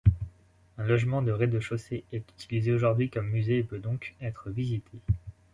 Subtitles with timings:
[0.79, 4.97] Un logement de rez-de-chaussée est utilisé aujourd'hui comme musée et peut donc être visité.